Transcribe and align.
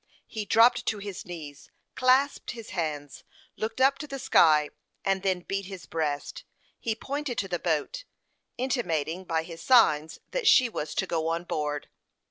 He 0.25 0.45
dropped 0.45 0.91
on 0.95 1.01
his 1.01 1.25
knees, 1.27 1.69
clasped 1.93 2.49
his 2.49 2.71
hands, 2.71 3.23
looked 3.55 3.79
up 3.79 3.99
to 3.99 4.07
the 4.07 4.17
sky, 4.17 4.71
and 5.05 5.21
then 5.21 5.41
beat 5.41 5.67
his 5.67 5.85
breast. 5.85 6.43
He 6.79 6.95
pointed 6.95 7.37
to 7.37 7.47
the 7.47 7.59
boat, 7.59 8.03
intimating 8.57 9.25
by 9.25 9.43
his 9.43 9.61
signs 9.61 10.17
that 10.31 10.47
she 10.47 10.69
was 10.69 10.95
to 10.95 11.05
go 11.05 11.27
on 11.27 11.43
board. 11.43 11.87